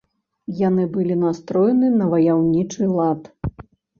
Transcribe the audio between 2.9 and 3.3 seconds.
лад.